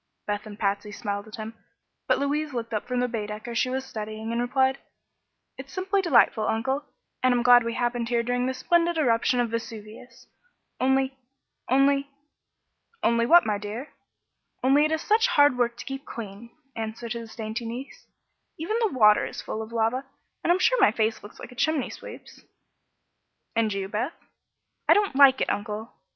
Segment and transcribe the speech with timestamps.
[0.25, 1.53] Beth and Patsy smiled at him,
[2.07, 4.79] but Louise looked up from the Baedecker she was studying and replied:
[5.59, 6.85] "It's simply delightful, Uncle,
[7.21, 10.25] and I'm glad we happened here during this splendid eruption of Vesuvius.
[10.79, 11.15] Only
[11.69, 12.09] only"
[13.03, 13.93] "Only what, my dear?"
[14.63, 18.07] "Only it is such hard work to keep clean," answered his dainty niece.
[18.57, 20.03] "Even the water is full of lava,
[20.43, 22.41] and I'm sure my face looks like a chimney sweep's."
[23.55, 24.13] "And you, Beth?"
[24.89, 25.93] "I don't like it, Uncle.